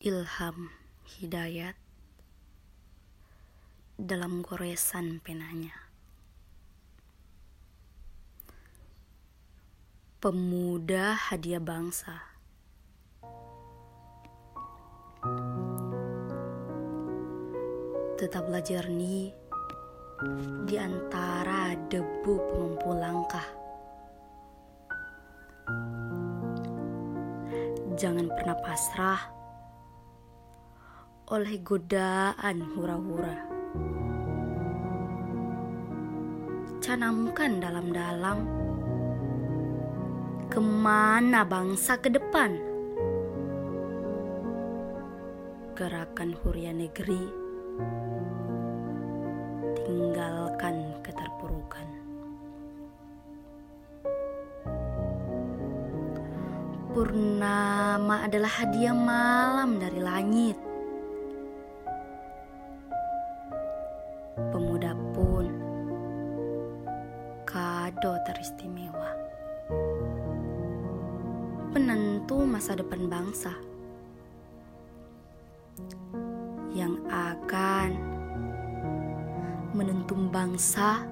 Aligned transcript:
ilham 0.00 0.72
hidayat 1.04 1.76
dalam 4.00 4.40
goresan 4.40 5.20
penanya. 5.20 5.76
Pemuda 10.24 11.12
hadiah 11.12 11.60
bangsa. 11.60 12.16
Tetaplah 18.16 18.64
jernih 18.64 19.36
di 20.64 20.80
antara 20.80 21.76
debu 21.92 22.34
pemumpu 22.48 22.96
langkah. 22.96 23.48
Jangan 28.00 28.32
pernah 28.32 28.56
pasrah 28.64 29.39
oleh 31.30 31.62
godaan 31.62 32.58
hura-hura. 32.74 33.38
Canamkan 36.82 37.62
dalam-dalam 37.62 38.38
ke 40.50 40.58
mana 40.58 41.46
bangsa 41.46 42.02
ke 42.02 42.10
depan. 42.10 42.58
Gerakan 45.78 46.34
huria 46.42 46.74
negeri 46.74 47.22
tinggalkan 49.86 50.98
keterpurukan. 51.06 51.86
Purnama 56.90 58.26
adalah 58.26 58.50
hadiah 58.50 58.98
malam 58.98 59.78
dari 59.78 60.02
langit. 60.02 60.69
Pemuda 64.48 64.96
pun 65.12 65.52
kado 67.44 68.16
teristimewa. 68.24 69.12
Penentu 71.70 72.42
masa 72.48 72.74
depan 72.74 73.06
bangsa 73.06 73.52
yang 76.72 76.96
akan 77.12 77.90
menentum 79.76 80.32
bangsa 80.32 81.04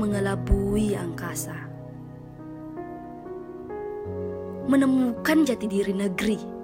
mengelabui 0.00 0.96
angkasa. 0.96 1.68
Menemukan 4.66 5.46
jati 5.46 5.66
diri 5.70 5.94
negeri 5.94 6.55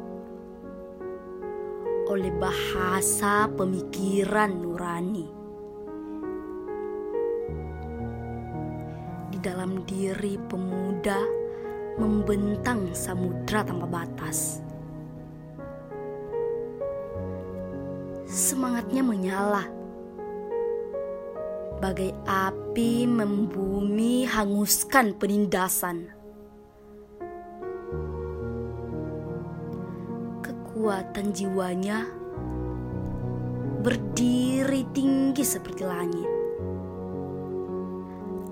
oleh 2.12 2.28
bahasa 2.36 3.48
pemikiran 3.56 4.52
nurani. 4.52 5.26
Di 9.32 9.38
dalam 9.40 9.80
diri 9.88 10.36
pemuda 10.36 11.16
membentang 11.96 12.92
samudra 12.92 13.64
tanpa 13.64 13.88
batas. 13.88 14.60
Semangatnya 18.28 19.00
menyala. 19.00 19.64
Bagai 21.80 22.12
api 22.28 23.08
membumi 23.08 24.28
hanguskan 24.28 25.16
penindasan. 25.16 26.21
Kekuatan 30.72 31.36
jiwanya 31.36 32.08
berdiri 33.84 34.88
tinggi 34.96 35.44
seperti 35.44 35.84
langit. 35.84 36.30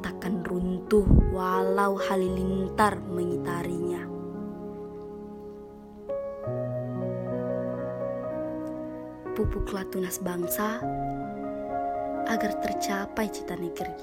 Takkan 0.04 0.44
runtuh 0.44 1.08
walau 1.32 1.96
halilintar 1.96 3.00
mengitarinya. 3.08 4.04
Pupuklah 9.32 9.88
tunas 9.88 10.20
bangsa 10.20 10.76
agar 12.28 12.52
tercapai 12.60 13.32
cita 13.32 13.56
negeri. 13.56 13.96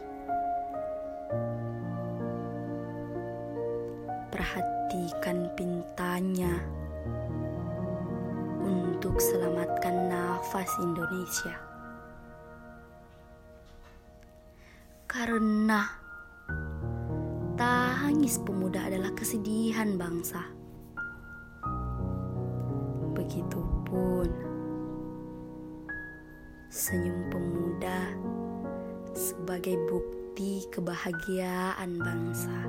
Perhatikan 4.34 5.54
pintanya 5.54 6.78
untuk 9.08 9.24
selamatkan 9.24 10.12
nafas 10.12 10.68
Indonesia. 10.84 11.56
Karena 15.08 15.88
tangis 17.56 18.36
pemuda 18.44 18.92
adalah 18.92 19.16
kesedihan 19.16 19.96
bangsa. 19.96 20.44
Begitupun 23.16 24.28
senyum 26.68 27.32
pemuda 27.32 28.12
sebagai 29.16 29.80
bukti 29.88 30.68
kebahagiaan 30.68 31.96
bangsa. 31.96 32.60